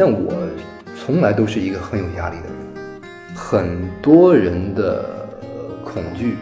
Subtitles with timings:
[0.00, 0.32] 像我，
[0.96, 3.02] 从来都是一个很有压力的人，
[3.34, 5.04] 很多人的
[5.84, 6.38] 恐惧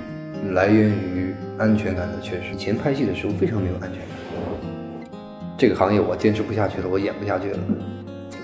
[0.53, 2.55] 来源于安全感的缺失。
[2.55, 5.11] 以前拍戏的时候非常没有安全感，
[5.59, 7.59] 这个行业我坚持不下去了，我演不下去了，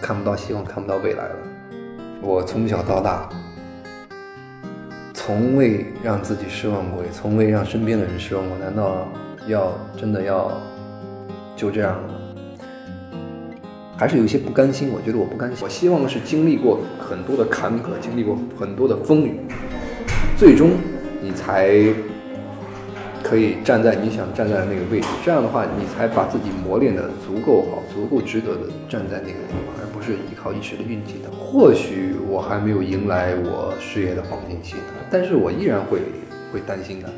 [0.02, 1.36] 看不到希望，看不到未来了。
[2.20, 3.28] 我从小到大，
[5.12, 8.58] 从未让自己失望过，也从未让身边的人失望过。
[8.58, 9.06] 难道
[9.46, 10.60] 要真的要
[11.54, 12.13] 就这样了？
[13.96, 15.58] 还是有一些不甘心，我觉得我不甘心。
[15.62, 19.40] 我希望是经历过很多的坎坷，经历过很多的风雨，
[20.36, 20.72] 最终
[21.22, 21.70] 你才
[23.22, 25.06] 可以站在你想站在的那个位置。
[25.24, 31.30] 这样的话，你才把自己磨练的足够好，足够值得的站在那个地方，而不是依靠一时的运气的。
[31.30, 34.74] 或许我还没有迎来我事业的黄金期，
[35.08, 36.00] 但是我依然会
[36.52, 37.08] 会担心的。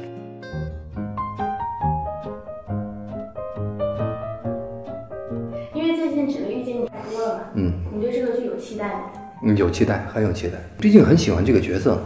[9.42, 10.54] 嗯，有期待，很有期待。
[10.78, 11.98] 毕竟很喜欢这个角色，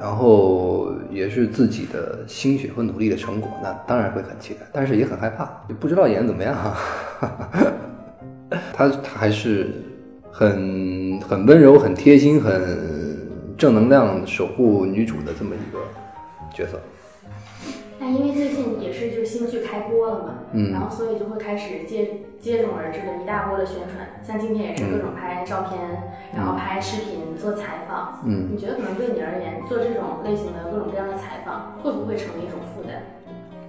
[0.00, 6.56] 然后也是自己的心血和努力的成果，那当然会很期待，但是也很害怕，就不知道演怎么样。
[8.72, 9.70] 他他还是
[10.30, 13.16] 很很温柔、很贴心、很
[13.56, 15.78] 正能量守护女主的这么一个
[16.54, 16.80] 角色。
[17.98, 25.80] 那因为最近也是就是新剧开播了嘛，嗯，然后所以就会开始接接踵而至的一大波的宣传，像今天也是各种拍照片，
[26.34, 33.02] 然后拍视频做采访，嗯，你觉得可能对你而言做这种类型的各种各样的采访，会不会成为一种负担？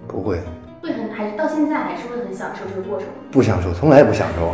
[0.08, 0.40] 不会，
[0.82, 3.08] 会很还到现在还是会很享受这个过程？
[3.32, 4.54] 不享受，从来不享受。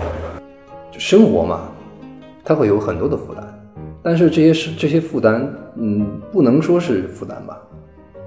[0.91, 1.71] 就生活嘛，
[2.43, 3.43] 它会有很多的负担，
[4.03, 7.59] 但是这些是这些负担，嗯，不能说是负担吧。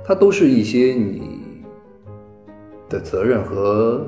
[0.06, 1.40] 它都是一些你
[2.88, 4.06] 的责任和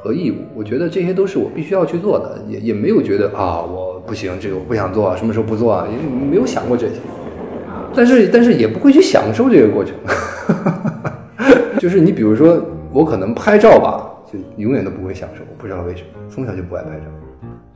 [0.00, 5.88] 和义务，我觉得这些都是我必须要去做的，也也没有觉得啊我不行，这个我不想做，什么时候不做啊？
[5.90, 5.96] 也
[6.30, 6.94] 没有想过这些，
[7.94, 9.94] 但是但是也不会去享受这个过程，
[11.80, 17.06] 就是你比如说我可能拍照吧，就永远都不会享受，我不知道为什么，从小就不爱拍照，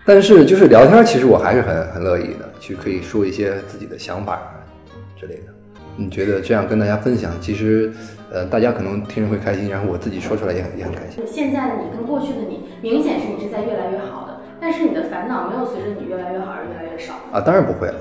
[0.06, 4.41] 但是就是聊天，其实我还是很很乐意的，去可以说一些自己的想法
[5.16, 5.61] 之类的。
[5.97, 7.92] 你觉得这样跟大家分享，其实，
[8.32, 11.22] 呃，大家可能听着会开心，然后我自己说出来也很也很开心。
[11.26, 17.94] 现在的你跟过去的你，明显是你是在越来越好的，但是你的烦恼没有随着你越来越好而越来越少啊，当然不会了，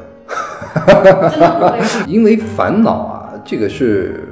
[1.29, 4.23] 真的不会， 因为烦恼啊，这个是，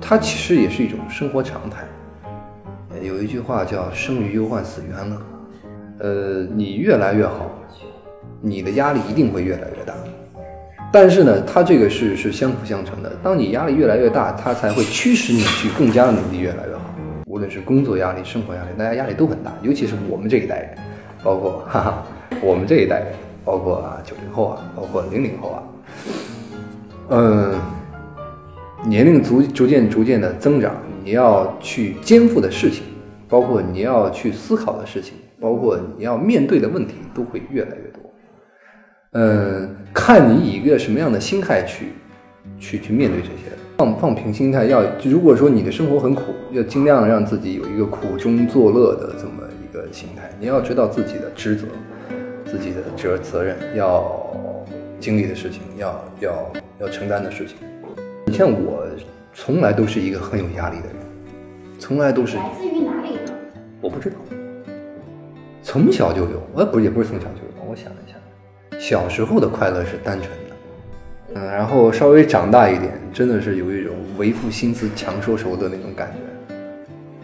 [0.00, 1.84] 它其实也是一种生活常态。
[3.02, 5.16] 有一句话叫“生于忧患，死于安乐”，
[6.00, 7.50] 呃，你越来越好，
[8.40, 9.92] 你的压力一定会越来越大。
[10.94, 13.10] 但是呢，它这个是是相辅相成的。
[13.20, 16.82] 当你压力越来越大，它才会驱使你去更加的努力，越来越好。
[17.26, 19.52] 无论是工作压力、生活压力，大家压力都很大。
[19.60, 20.78] 尤其是我们这一代人，
[21.20, 22.06] 包括哈哈，
[22.40, 23.08] 我们这一代人，
[23.44, 25.62] 包括啊九零后啊，包括零零后啊，
[27.08, 27.54] 嗯，
[28.86, 32.84] 年龄逐逐渐逐渐的增长，你要去肩负的事情，
[33.28, 37.90] 包括你要去思考的事情，包括你要面对的问题，都会越来越
[39.14, 39.20] 多。
[39.22, 41.92] 嗯，看你以一个什么样的心态去，
[42.58, 44.64] 去去面对这些，放放平心态。
[44.66, 50.28] 要如果说你的生活很苦，要尽量让自己有一个苦中作乐的这么一个心态。
[50.40, 51.66] 你要知道自己的职责，
[52.44, 54.04] 自己的责责任，要
[54.98, 57.56] 经历的事情，要要要承担的事情。
[58.26, 58.84] 你像我，
[59.32, 60.96] 从来都是一个很有压力的人，
[61.78, 63.32] 从来都是来自于哪里呢？
[63.80, 64.16] 我不知道，
[65.62, 68.16] 从小就有，呃，不是，也不是从小就有，我想一下。
[68.86, 76.54] 小时候的快乐是单纯的，嗯，然后稍微长大一点，真的是有一种为赋新词强说愁的那种感觉。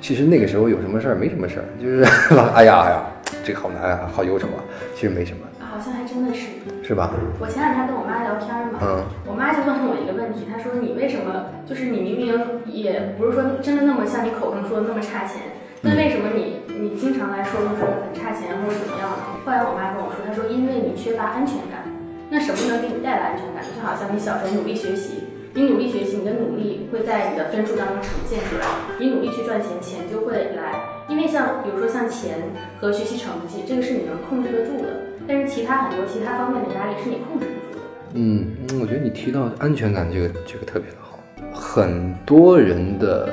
[0.00, 1.15] 其实那个时候有什么事儿？
[1.15, 2.03] 没什么事儿，就是
[2.56, 3.04] 哎呀哎呀，
[3.44, 4.65] 这个好难啊，好忧愁啊。
[4.94, 6.47] 其实没什么，好像还真的是，
[6.82, 7.12] 是吧？
[7.38, 15.42] 我前两天跟我妈聊天嘛，嗯，我妈就问了我一个问题，她说你为什么就是你明明也不是说真的那么像你口中说的那么差钱。
[15.82, 19.41] 那为什么你你经常来说就是很差钱或者怎么样呢？
[19.44, 21.88] 后来我妈跟我说，她说因为你缺乏安全感。
[22.32, 23.65] 那什么能给你带来安全感？
[23.65, 28.66] 就好像你小时候努力学习，你努力学习，你的努力会在你的分数当中呈现出来。
[29.00, 30.78] 你努力去赚钱，钱就会来。
[31.09, 32.38] 因为像比如说像钱
[32.78, 34.88] 和学习成绩，这个是你能控制得住的。
[35.26, 37.86] 但是其他很多其他方面的压力是你控制不住的。
[38.15, 38.47] 嗯，
[38.80, 41.18] 我觉得你提到安全感这个这个特别的好。
[41.53, 43.28] 很多人的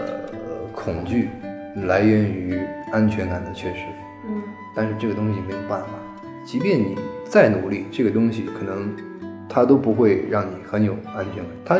[0.73, 1.29] 恐惧。
[1.85, 2.59] 来源于
[2.91, 3.83] 安全感的缺失，
[4.27, 4.41] 嗯，
[4.75, 5.87] 但是这个东西没有办法，
[6.43, 6.95] 即便你
[7.25, 8.89] 再努力，这个东西可能
[9.47, 11.79] 它都不会让你很有安全感，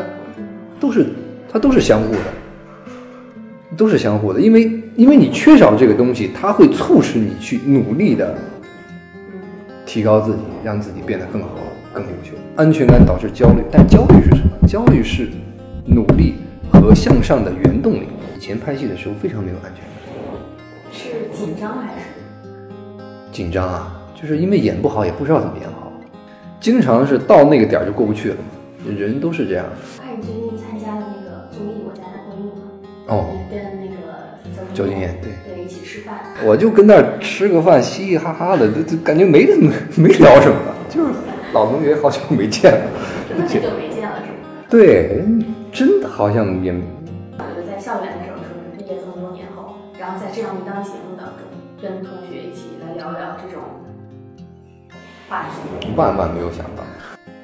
[0.78, 1.06] 都是
[1.50, 8.38] 它都是相互的，都是相互的，因为因为你缺少这个东西，它会促使你去努力的
[9.84, 11.48] 提高自己，让自己变得更好、
[11.92, 12.34] 更优秀。
[12.54, 14.68] 安全感导致焦虑，但焦虑是什么？
[14.68, 15.28] 焦虑是
[15.86, 16.34] 努力
[16.72, 18.06] 和向上的原动力。
[18.38, 19.90] 以前拍戏的时候非常没有安全感，
[20.92, 22.04] 是紧张还是？
[23.32, 25.92] 紧张啊，就是因为演不好，也不知道怎么演好，
[26.60, 28.42] 经常是到那个点儿就过不去了嘛。
[28.96, 29.66] 人都是这样
[29.98, 32.62] 看你最近参加了那个综艺《我家的闺蜜》吗？
[33.08, 33.96] 哦，跟那个
[34.72, 36.20] 焦俊艳对对一起吃饭。
[36.46, 40.56] 我就跟那儿吃个饭，嘻嘻哈哈的，就就感觉没怎么 没聊什么，
[40.88, 41.12] 就是
[41.52, 42.82] 老同学，好久没见了。
[43.28, 44.38] 真的很久没见了，是吗？
[44.70, 45.24] 对，
[45.72, 46.72] 真的好像也。
[46.72, 48.17] 我就在校园
[50.08, 51.44] 然后在这样一档节目当中，
[51.82, 53.62] 跟同学一起来聊聊这种
[55.28, 55.90] 话题。
[55.94, 56.82] 万万没有想到，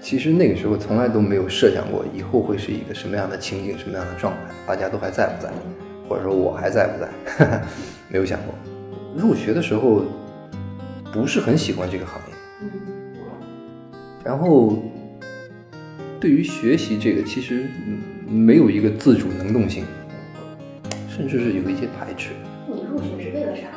[0.01, 5.53] 其实那个时候从来都没有设想过以后会是一个什么样的情景，什么样的状态，大家都还在不在，
[6.09, 7.61] 或者说我还在不在。
[8.09, 8.55] 没有想过，
[9.15, 10.03] 入学的时候
[11.13, 12.71] 不是很喜欢这个行业，
[14.25, 14.83] 然后
[16.19, 17.67] 对于学习这个其实
[18.27, 19.85] 没有一个自主能动性，
[21.17, 22.33] 甚至是有一些排斥。
[22.67, 23.69] 你入学是为了啥？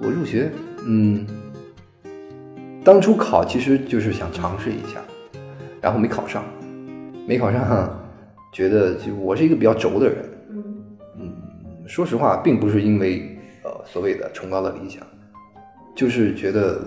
[0.00, 0.48] 我入学，
[0.86, 1.26] 嗯，
[2.84, 5.00] 当初考其实就是想尝试一下，
[5.80, 6.44] 然后没考上，
[7.26, 7.98] 没考上，
[8.52, 10.16] 觉得就我是一个比较轴的人。
[11.18, 11.34] 嗯
[11.84, 15.04] 说实话，并不是因为呃所谓的崇高的理想，
[15.96, 16.80] 就是觉得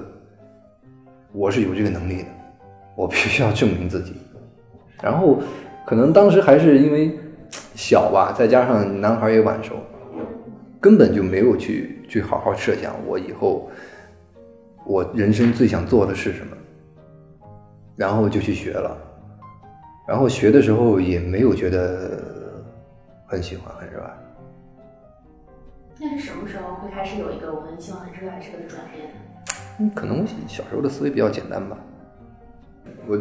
[1.33, 2.29] 我是有这个能力的，
[2.95, 4.13] 我必须要证明自己。
[5.01, 5.39] 然后
[5.85, 7.15] 可能当时还是因为
[7.75, 9.75] 小吧，再加上男孩也晚熟，
[10.79, 13.69] 根本就没有去去好好设想我以后
[14.85, 16.57] 我人生最想做的是什么，
[17.95, 18.97] 然后就去学了。
[20.07, 22.23] 然后学的时候也没有觉得
[23.25, 24.13] 很喜欢很热爱。
[25.99, 29.09] 那是什么时候会开始有一个我很喜欢、很热爱这个的转变？
[29.79, 31.77] 嗯，可能小时候的思维比较简单吧。
[33.07, 33.17] 我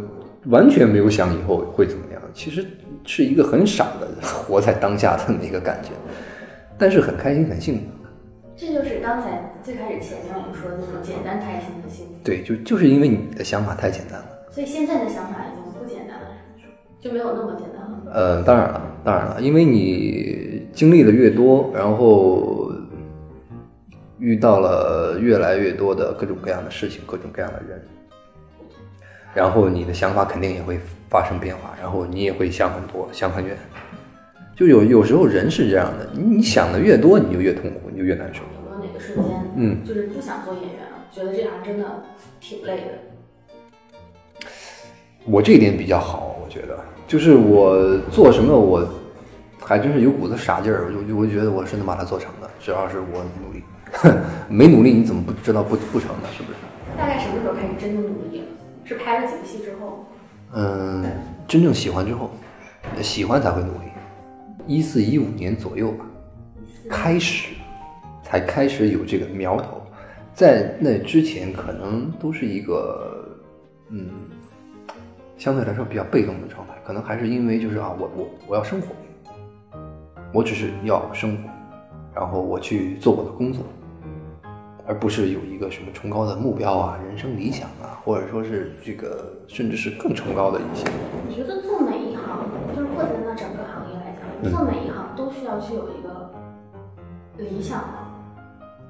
[0.48, 2.64] 完全没有想以后会怎么样，其实
[3.04, 5.90] 是一个很傻的活在当下的那么一个感觉，
[6.78, 7.82] 但是很开心、很幸福。
[8.56, 12.12] 这就是刚才最开始前面我们说的那种简单、开心的幸福。
[12.24, 14.26] 对，就就是因为你的想法太简单了。
[14.50, 16.28] 所以现在的想法已经不简单了，
[17.00, 18.02] 就没有那么简单了。
[18.12, 22.72] 呃，当然了，当然了，因为你经历的越多，然后。
[24.18, 27.78] 遇到了越来越多的各种各样的事情，各种各样的人，
[29.36, 30.80] 然后你的想法肯定也会
[31.10, 33.54] 发生变化，然后你也会想很多，想很远。
[34.56, 38.40] 就有有时候人是这样的，你想的越多，你就越痛苦，你就越难受。
[38.40, 41.84] 有没有哪个瞬间，嗯，就是不想做演员了，觉得这行真的
[42.40, 44.48] 挺累的？
[45.26, 48.88] 我这一点比较好，我觉得，就是我做什么，我
[49.60, 53.62] 还真是有股子傻劲儿，我就我就觉得我是能把它做成的，只要是我努力。
[54.48, 56.28] 没努力，你怎么不知道不不成呢？
[56.34, 56.58] 是不是？
[56.96, 58.42] 大概什么时候开始真的努力？
[58.86, 60.04] 是拍了几部戏之后？
[60.54, 61.04] 嗯，
[61.48, 62.30] 真正喜欢之后，
[63.02, 63.86] 喜欢才会努力。
[64.66, 66.06] 一四一五年左右吧，
[66.88, 67.54] 开始
[68.22, 69.82] 才开始有这个苗头。
[70.32, 73.28] 在那之前，可能都是一个
[73.90, 74.10] 嗯，
[75.36, 76.74] 相对来说比较被动的状态。
[76.84, 78.88] 可能还是因为就是啊，我我我要生活，
[80.32, 81.50] 我只是要生活。
[82.14, 83.62] 然后我去做我的工作，
[84.86, 90.88] 而不是有一个什么崇高的目标啊、人生理想啊，或者说是这个甚至是更崇高的一些。
[91.28, 96.30] 你觉得做每一行，就是或者那整个行业来讲，做每一行都需要去有一个
[97.38, 98.08] 理想吗？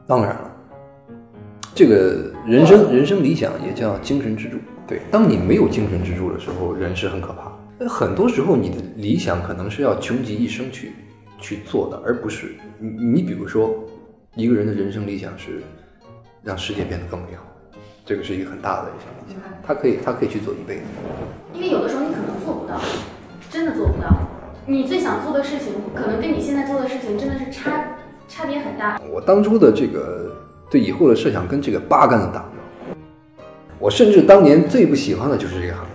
[0.07, 0.51] 当然了，
[1.75, 4.59] 这个人生人生理想也叫精神支柱。
[4.87, 7.89] 对，当你没有精神支柱的时候，人是很可怕的。
[7.89, 10.93] 很多时候，你的理想可能是要穷极一生去。
[11.39, 12.89] 去做的，而不是你。
[12.89, 13.85] 你比如说，
[14.37, 15.63] 一个人的人生理想是
[16.47, 17.43] 让世界变得更美好，
[18.05, 19.43] 这个是一个很大的一项理想。
[19.67, 20.83] 他可以，他可以去做一辈子。
[21.53, 22.81] 因为有的时候你可能做不到，
[23.51, 24.17] 真的做不到。
[24.65, 27.99] 你最想做的事情，可能跟你现在做的事情真的是差
[28.29, 29.01] 差别很大。
[29.13, 30.37] 我当初的这个
[30.71, 32.97] 对以后的设想跟这个八竿子打不着。
[33.81, 35.91] 我甚至当年最不喜欢的就是这个行业。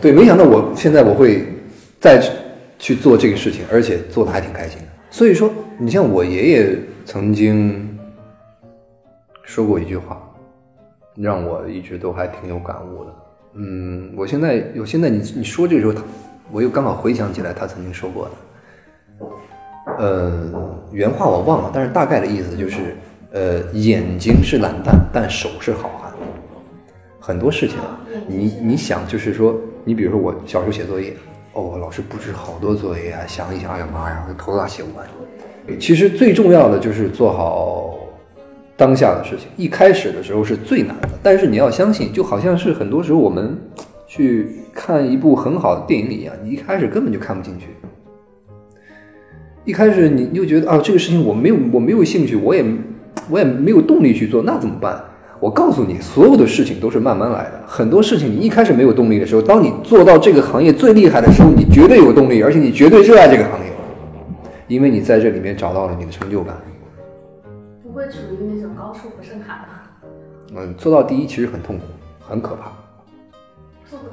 [0.00, 1.46] 对，没想到我现在我会
[1.98, 2.22] 再。
[2.82, 4.86] 去做这个事情，而且做的还挺开心的。
[5.10, 7.89] 所以说，你像我爷爷曾经
[9.50, 10.16] 说过一句话，
[11.16, 13.10] 让我一直都还挺有感悟的。
[13.54, 15.92] 嗯，我现在有现在你你说这时候，
[16.52, 19.26] 我又刚好回想起来他曾经说过的。
[19.98, 20.32] 呃，
[20.92, 22.94] 原话我忘了，但是大概的意思就是，
[23.32, 26.12] 呃，眼睛是懒蛋，但手是好汉。
[27.18, 27.76] 很多事情，
[28.28, 31.16] 你你想就是说，你比如说我小时候写作业。
[31.54, 35.04] 哦，老师布置好多作业啊，想一想，哎呀妈呀，我头大写不完。
[35.80, 37.98] 其实最重要的就是做好
[38.80, 39.46] 当下的事情。
[39.58, 43.54] 一开始的时候是最难的，但是你要相信，就好像是很多时候我们
[44.08, 47.66] 去看一部很好的电影一样，你一开始根本就看不进去。
[49.66, 52.64] 一开始你就觉得啊，这个事情我没有我没有兴趣，我也
[53.28, 54.98] 我也没有动力去做，那怎么办？
[55.38, 57.60] 我告诉你，所有的事情都是慢慢来的。
[57.66, 63.70] 很多事情你一开始没有动力的时候，当你做到这个行业最厉害的时候，你绝对有动力，而且你绝对热爱这个行业，
[64.68, 66.56] 因为你在这里面找到了你的成就感。
[67.82, 68.39] 不会处于那种
[68.90, 69.84] 高处不胜寒吧？
[70.52, 71.84] 嗯，做到第一其实很痛苦，
[72.28, 72.72] 很可怕。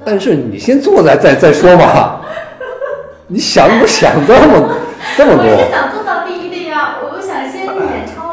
[0.04, 2.20] 但是你先做再再再说嘛。
[3.26, 4.72] 你想不想这么
[5.16, 5.44] 这么多？
[5.44, 8.32] 我是想做到第一的呀，我想先远超。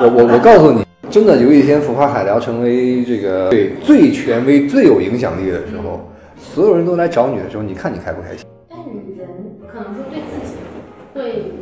[0.04, 8.44] 我我我告诉你，真的有一天浮夸海聊成为这个对最权威、最有影响力的时候，所有人都来找你的时候，你看你开不开心？
[8.68, 8.84] 但是
[9.16, 9.26] 人
[9.66, 10.52] 可能说对自己，
[11.14, 11.52] 对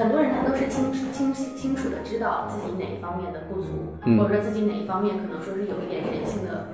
[0.00, 3.68] 很多人他都是清清清楚的知道自己哪一方面的不足，
[4.16, 6.68] 或者说自己哪一方面可能说是有一点人性的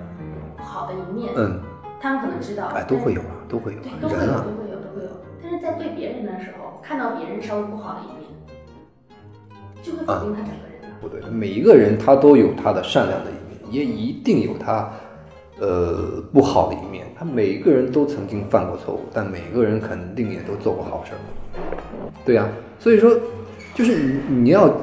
[0.56, 1.32] 不好的一面。
[1.36, 1.58] 嗯，
[2.00, 5.10] 他们可能知道，哎，都会有啊，都会有，对，都会有，都会有，都会有。
[5.42, 8.30] 但是在对别人的时候，看到别人稍微不好的一面，
[9.82, 10.94] 就会否定他整个人。
[11.00, 14.88] 不对，每一个人他都有他的善良的一面，也一定有他，
[15.58, 17.04] 呃，不好的一面。
[17.18, 21.18] 他每一个人都曾经犯过错误，但每个人肯定也都做过好事儿。
[22.26, 22.46] 对呀，
[22.78, 23.16] 所以说，
[23.74, 24.82] 就是你你要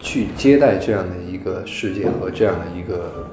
[0.00, 3.28] 去接待这样的一个世界和这样的一个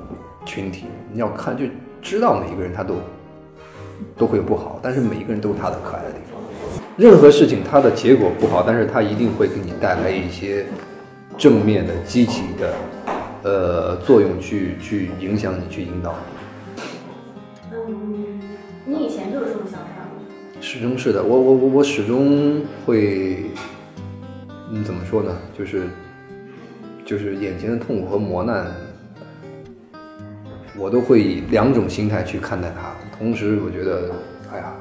[0.46, 1.64] 群体，你要看就
[2.02, 2.96] 知道每一个人他都
[4.18, 6.40] 都会有不好，但是每一个人都有他的可爱的地方。
[6.98, 10.66] 任何事情它的结果不好，但是它一定会给你带来一些。
[11.38, 12.74] 正面的、积极的，
[13.44, 16.84] 呃，作用去去影响你，去引导你。
[17.74, 18.40] 嗯，
[18.86, 19.15] 你以前？
[20.78, 23.46] 始终是的，我我我我始终会，
[24.70, 25.34] 嗯，怎么说呢？
[25.58, 25.84] 就是
[27.06, 28.76] 就是眼前的痛苦和磨难，
[30.78, 32.94] 我都会以两种心态去看待它。
[33.18, 34.12] 同时，我觉得，
[34.52, 34.74] 哎呀，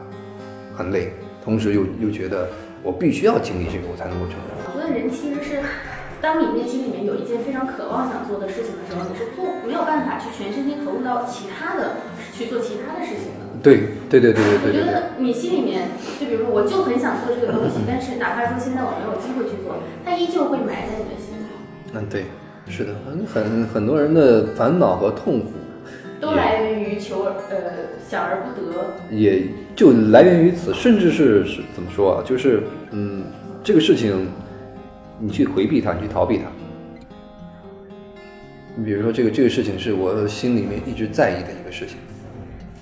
[0.75, 1.11] 很累；
[1.45, 2.49] 同时又又觉得
[2.83, 4.75] 我必须要经历这个，我才能够成长。
[4.75, 5.63] 我觉得人其实是。
[6.25, 11.97] 当你内心里面有一件非常渴望想做的事情的时候，你是做没有办法去全身心投入到其他的
[12.33, 13.45] 去做其他的事情的。
[13.63, 14.73] 对对对对对对。
[14.73, 15.89] 我觉得你心里面，
[16.19, 21.45] 就比如说，我就很想做这个东西，但是哪怕说现在我没有机会去做，它依旧会埋在你的心里。
[21.93, 22.25] 嗯，对，
[22.73, 25.53] 是的，很很很多人的烦恼和痛苦，
[26.23, 29.43] 都来源于求呃想而不得，也
[29.77, 32.25] 就来源于此，甚至是是怎么说啊？
[32.25, 32.63] 就是
[32.93, 33.25] 嗯，
[33.63, 34.27] 这个事情。
[35.21, 36.45] 你去回避它，你去逃避它。
[38.77, 41.97] 你比如说，这个这个事情是我心里面一直在意的一个事情，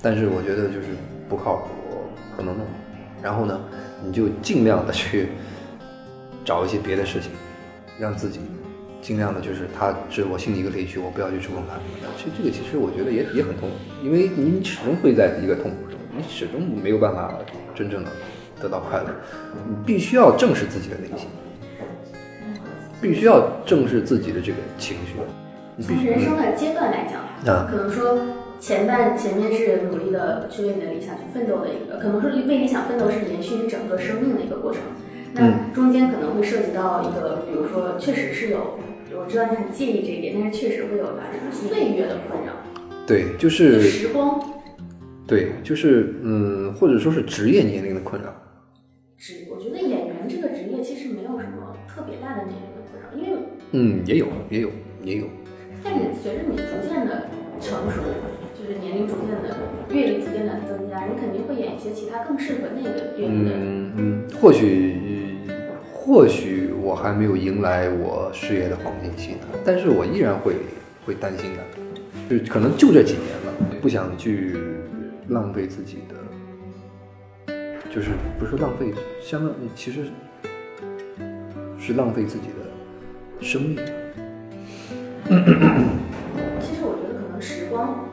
[0.00, 0.88] 但是我觉得就是
[1.28, 1.68] 不靠谱，
[2.36, 2.66] 不能弄。
[3.22, 3.60] 然后呢，
[4.04, 5.28] 你就尽量的去
[6.44, 7.30] 找一些别的事情，
[7.98, 8.40] 让自己
[9.02, 11.76] 尽量的，就是它是我心里一个雷区，我不要去触碰它。
[12.16, 17.38] 这这个其实我觉得也也很痛苦，因为你始终会在一个痛苦中，你始终没有办法
[17.74, 18.10] 真正的
[18.60, 19.14] 得到快乐。
[19.68, 21.28] 你必须要正视自己的内心。
[23.02, 25.16] 必须要正视自己的这个情绪。
[25.82, 27.06] 从人生的阶段来
[27.44, 28.18] 讲，可能说
[28.60, 34.80] 前半前面是努力的去为你的理想去奋斗的一个，可能说为理想奋斗是延续你整个生命的一个过程。
[35.34, 38.78] 那中间可能会涉及到一个，比如说确实是有，
[39.18, 42.52] 我知道你很介意这一点，但是确实会有吧，就是岁月的困扰。
[43.06, 44.40] 对，就是时光。
[45.26, 48.28] 对，就是嗯，或者说是职业年龄的困扰。
[49.16, 49.46] 职，
[49.88, 52.72] 演员这个职业其实没有什么特别大的年龄。
[53.14, 53.38] 因为
[53.72, 54.70] 嗯，也有，也有，
[55.04, 55.26] 也有。
[55.84, 57.26] 但是随着你逐渐的
[57.60, 58.00] 成熟，
[58.58, 59.54] 就是年龄逐渐的
[59.90, 63.50] 阅历逐渐的增加，你肯定会演一些其他更适合那个阅历的。
[63.54, 64.96] 嗯嗯，或许
[65.92, 70.54] 或许我还没有迎来我事业的黄金期呢，但是我依然会
[71.04, 74.56] 会担心的，就可能就这几年了，不想去
[75.28, 76.14] 浪费自己的，
[77.94, 80.06] 就是不是浪费，相当于其实
[81.78, 82.54] 是浪费自己的。
[83.44, 83.76] 生命。
[86.58, 88.08] 其实我觉得可能时光，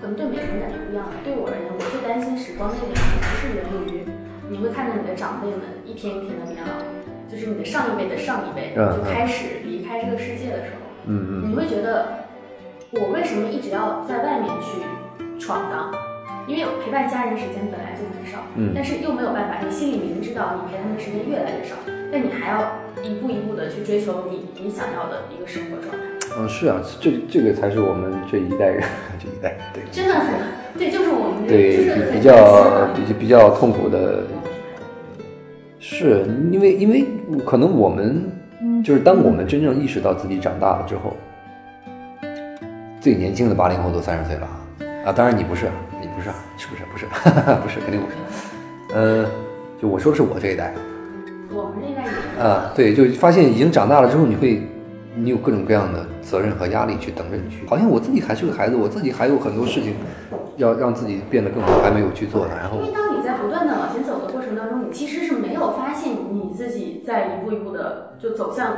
[0.00, 1.04] 可能对每个人感觉不一样。
[1.24, 4.06] 对我而言，我最担心时光那点，不是源于
[4.48, 6.80] 你会看着你的长辈们一天一天的变老，
[7.28, 12.24] 就是你的上一辈的上一辈就开始离开这个世界的时候，嗯嗯，你会觉得
[12.92, 14.80] 我为什么一直要在外面去
[15.44, 15.92] 闯荡？
[16.46, 21.74] 因为陪伴家人时间本来就很少，嗯，但是又没有办法，你心里明知道你陪他们时间越来越少，
[22.12, 22.84] 但你还要。
[23.04, 25.98] 一步一步的去追求你你想要的一个生活状态。
[26.38, 28.82] 嗯，是啊，这这个才是我们这一代人
[29.20, 29.84] 这一代对。
[29.92, 30.26] 真的很
[30.76, 34.24] 对，就是我们对比较比比较痛苦的，
[35.78, 37.04] 是因为因为
[37.44, 38.24] 可能我们
[38.82, 41.14] 就是当我们真正意识到自己长大了之后，
[42.98, 44.48] 最年轻的八零后都三十岁了
[45.06, 45.12] 啊！
[45.12, 45.70] 当然你不是，
[46.00, 46.82] 你不是，是不是？
[46.90, 47.06] 不是，
[47.62, 48.16] 不是，肯定不是。
[48.92, 49.24] 呃，
[49.80, 50.74] 就我说的是我这一代。
[51.48, 52.02] 我们这一代
[52.44, 54.66] 啊，对，就发现已经长大了之后，你会，
[55.14, 57.64] 你有各种各样的责任和压力去等着你去。
[57.68, 59.94] 好像我自己还是个孩子，我自己还有很多事情
[60.56, 62.54] 要让自己变得更好，还没有去做呢。
[62.60, 68.74] 然后，因为当你在不断的往前走的过程当中，你其实是没有发现你自己在一步一步的就走向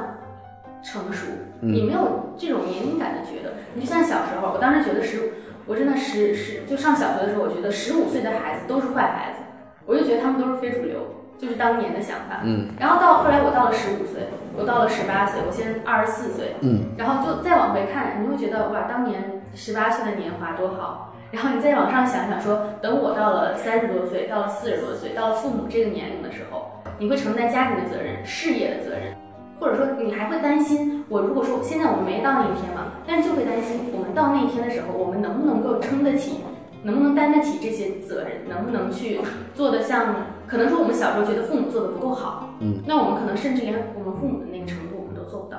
[0.85, 1.27] 成熟，
[1.61, 3.55] 你没有这种年龄感的觉得。
[3.75, 5.33] 你就像小时候，我当时觉得十，
[5.69, 9.45] 我真的十十就上小学的时候，我觉得十五岁的孩子都是坏孩子，
[9.85, 11.15] 我就觉得他们都是非主流。
[11.39, 21.15] 就是当年的想法，嗯，然后到后来我到了十五岁，我到了十八岁，我现在二十四岁，嗯，然后就再往回看，你会觉得哇，当年十八岁的年华多好。
[21.31, 29.15] 然后你再往上想想，说等我到了三十多岁，到了四十多岁，到了父母这个年龄的时候，你会承担家庭的责任、事业的责任，
[29.61, 36.41] 或者说你还会担心，我如果说现在我们没到那一天嘛，但是就会担心我们到那一天的时候，我们能不能够撑得起。
[36.85, 38.49] 能不能担得起这些责任？
[38.49, 39.21] 能不能去
[39.53, 40.15] 做的像？
[40.47, 45.59] 可能说我们小时候觉得父母做的不够好，嗯，那我们可能甚至连我们父母的那个程度我们都做不到。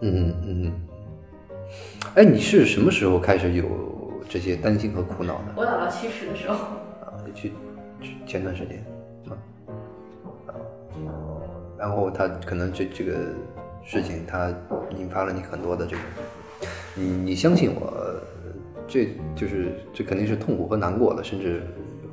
[0.00, 0.72] 嗯嗯嗯。
[2.14, 3.64] 哎，你是什么时候开始有
[4.28, 5.44] 这些担心和苦恼的？
[5.56, 6.54] 我姥姥去世的时候。
[6.54, 7.52] 啊，去
[8.24, 8.78] 前段时间
[9.28, 9.34] 啊。
[11.76, 13.12] 然后他可能这这个
[13.84, 14.52] 事情，它
[14.96, 16.02] 引发了你很多的这个，
[16.94, 18.20] 你你相信我。
[18.86, 21.62] 这就是这肯定是痛苦和难过的，甚至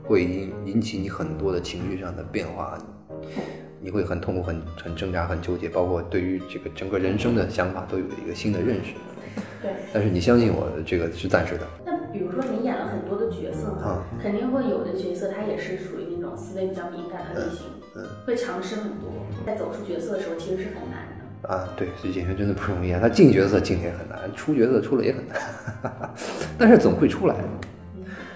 [0.03, 2.77] 会引引起你很多的情绪上的变化，
[3.81, 8.93] 你会很痛苦、很很挣扎、很纠结，包括对于这个整个人生的想法都有一个新的认识。
[9.61, 9.71] 对。
[9.93, 11.67] 但是你相信我，这个是暂时的。
[11.85, 19.11] 那比如说你演了很多的角色嘛，肯定会有的角色他也是属于那种思维比较敏感的类型，嗯，会尝试很多，
[19.45, 21.10] 在走出角色的时候其实是很难的。
[21.43, 22.99] 啊，对，这演员真的不容易啊！
[23.01, 25.39] 他进角色进也很难，出角色出了也很难，
[26.57, 27.35] 但是总会出来。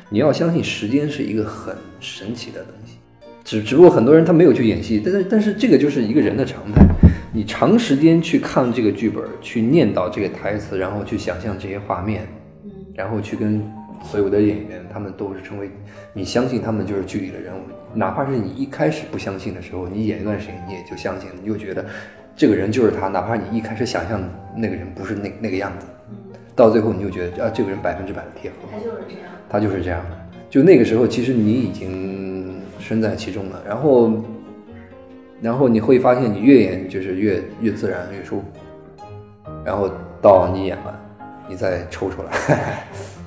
[0.09, 2.97] 你要相信时间是一个很神奇的东西，
[3.43, 6.83] 只只不过很多人他没有去演戏，但是但是这个就是一个人的常态。
[7.31, 12.27] 你长时间去看这个剧本，去念叨这个台词，然后去想象这些画面，
[12.95, 13.61] 然后去跟
[14.03, 15.69] 所有的演员，他们都是成为
[16.13, 17.61] 你相信他们就是剧里的人物，
[17.93, 21.85] 哪怕是你一开始不相信的时候，你演一段时间你也就相信了，你就觉得。
[22.35, 24.21] 这个人就是他，哪怕你一开始想象
[24.55, 25.85] 那个人不是那那个样子，
[26.53, 28.57] 到最后你就觉得啊，这个人百分之百的贴合。
[28.71, 29.29] 他就是这样。
[29.47, 30.17] 他就是这样的。
[30.49, 33.61] 就那个时候，其实你已经身在其中了。
[33.65, 34.11] 然后，
[35.41, 38.45] 然后你会发现，你越演就是越越自然越舒服。
[39.63, 39.89] 然后
[40.21, 40.93] 到你演完，
[41.47, 42.83] 你再抽出来，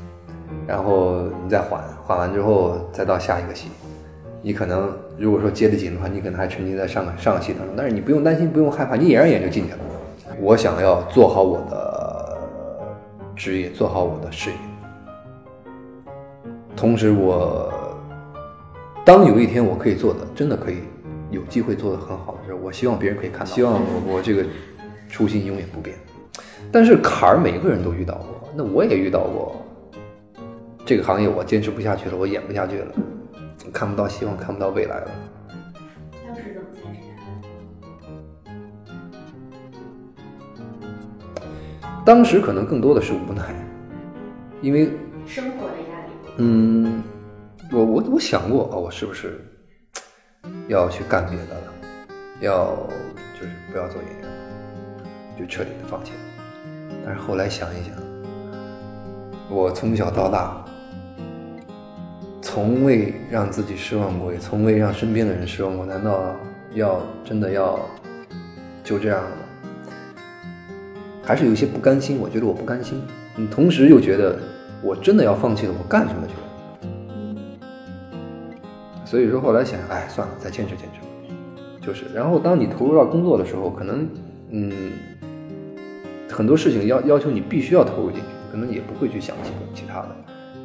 [0.67, 3.69] 然后你再缓缓完之后，再到下一个戏。
[4.41, 9.79] 你可能如果说接得紧的话，你可能还沉浸在上个上个戏当中，但是你不用担心，不用害怕，你演着演就进去了。
[10.41, 12.39] 我想要做好我的
[13.35, 14.57] 职业，做好我的事业。
[16.77, 17.73] 同时，我
[19.05, 20.77] 当有一天我可以做的，真的可以
[21.33, 24.45] 有机会做得很好的时候，我希望别人可以看到，希望我我这个
[25.09, 25.97] 初心永远不变。
[26.71, 29.57] 但是坎儿每个人都遇到过，那我也遇到过。
[30.87, 32.95] 这个行业我坚持不下去了，我演不下去了。
[33.73, 35.11] 看不到希望，看不到未来了。
[36.27, 37.23] 当时怎么坚持？
[42.05, 43.43] 当时可能更多的是无奈，
[44.63, 44.91] 因为
[45.27, 46.13] 生活的压力。
[46.39, 47.03] 嗯，
[47.71, 49.45] 我我我想过啊，我是不是
[50.69, 51.73] 要去干别的了？
[52.41, 52.75] 要
[53.39, 54.27] 就是不要做演员，
[55.39, 56.19] 就彻底的放弃了。
[57.05, 57.93] 但是后来想一想，
[59.51, 60.65] 我从小到大。
[62.51, 65.85] 从未让自己失望过，也从未让身边的人失望过。
[65.85, 66.35] 难道
[66.73, 67.79] 要真的要
[68.83, 69.37] 就这样了吗？
[71.23, 72.19] 还是有一些不甘心。
[72.19, 73.03] 我觉得我不甘心，
[73.37, 74.39] 你同时又觉得
[74.83, 76.41] 我真的要放弃了，我干什么去了？
[79.05, 81.87] 所以说后来想，哎，算了，再坚持坚持。
[81.87, 84.09] 就是，然后当你投入到工作的时候，可能
[84.49, 84.73] 嗯，
[86.31, 90.17] 很多事情要要求你必须要投入进去，可能也不会去想其其他的。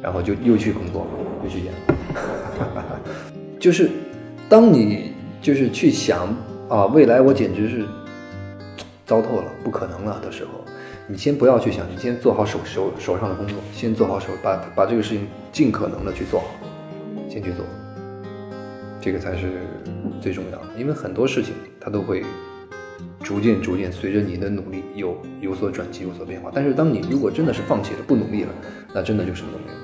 [0.02, 1.06] 然后就又去工作，
[1.44, 1.72] 又去演，
[3.60, 3.90] 就是
[4.48, 6.34] 当你就是去想
[6.68, 7.84] 啊，未来我简直是
[9.04, 10.64] 糟透了，不可能了的时候，
[11.06, 16.46] 你先不要去想，你先做好手手手上的工作，先做好手，把把这个事情尽可能的去做好，
[17.28, 17.64] 先去做，
[19.00, 19.52] 这个才是
[20.20, 22.24] 最重要的，因为很多事情它都会。
[23.22, 26.50] 逐渐逐渐，随着你的努力有有所转机，有所变化。
[26.54, 28.50] 但是，当你如果真的是放弃了，不努力了，
[28.92, 29.78] 那真的就什么都没有。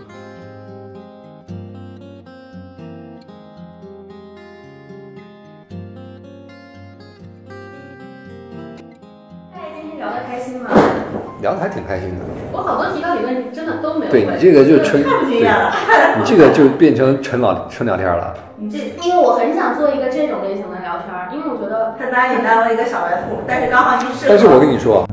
[11.51, 12.25] 聊的还挺开心的。
[12.53, 14.13] 我好多提到理论真的都没有。
[14.13, 15.75] 对你这个就纯，太不经验了。
[16.19, 18.35] 你这个就变成纯老纯聊天了。
[18.57, 24.27] 你这，因为我很想做一个这种类型的聊天，因为我觉得他把你当了一个小白兔，但是刚好你是。
[24.29, 25.05] 但是我跟你说。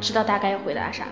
[0.00, 1.10] 知道大概要回答啥吗？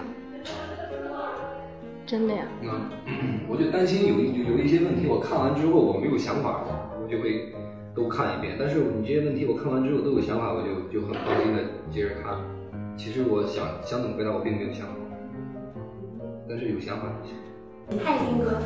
[2.06, 2.42] 真的呀？
[2.62, 6.64] 嗯，我就担心有一有一些问题，我看完之后我没有想法，
[7.02, 7.52] 我就会
[7.94, 8.56] 都看一遍。
[8.58, 12.38] 但是你这些问题我看完之后都有想法，我就就很放心的接着看。
[12.96, 14.94] 其实我想想怎么回答，我并没有想法，
[16.48, 17.36] 但是有想法就行。
[18.02, 18.56] 嗨，金哥。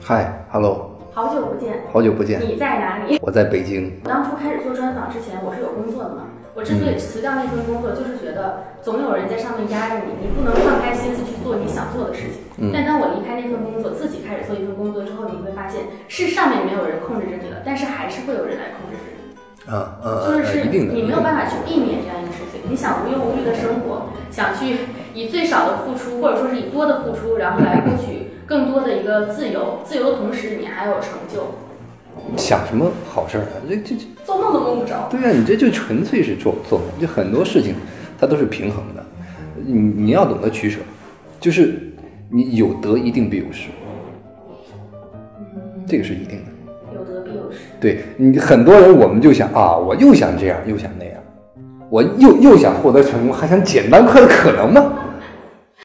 [0.00, 0.92] 嗨，Hello。
[1.10, 1.82] 好久不见。
[1.92, 2.40] 好久不见。
[2.40, 3.18] 你在哪里？
[3.20, 4.00] 我在北京。
[4.04, 6.28] 当初开始做专访之前，我是有工作的嘛。
[6.54, 12.68] 我之所以辞掉那份工作，就是觉得总有人在上面压着你，你不能放开心思去做你想做的事情。
[12.72, 19.32] 但当我离开那份工作，自己开始做一份工作之后，你会发现是上面没有人控制着你了，但是还是会有人来控制着你。
[19.64, 22.60] 啊啊，就是是你没有办法去避免这样一个事情。
[22.68, 24.76] 你想无忧无虑的生活，想去
[25.14, 29.80] 以最少的付出，或者说是以多的付出，然后来获取更多的一个自由。
[29.84, 31.54] 自由的同时，你还有成就。
[32.36, 33.54] 想什么好事儿啊？
[33.68, 35.08] 这这这做梦都梦不着。
[35.10, 36.88] 对呀，你这就纯粹是做做梦。
[37.00, 37.74] 就很多事情，
[38.18, 39.04] 它都是平衡的。
[39.64, 40.80] 你你要懂得取舍，
[41.40, 41.92] 就是
[42.30, 43.68] 你有得一定必有失，
[45.86, 46.94] 这个是一定的。
[46.94, 47.58] 有得必有失。
[47.80, 51.14] 对你很多人，我们就想啊，我又想这样，又想那样，
[51.90, 54.92] 我又又想获得成功，还想简单快乐，可能吗？